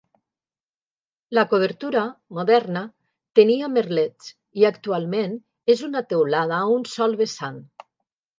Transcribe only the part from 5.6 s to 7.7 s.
és una teulada a un sol vessant.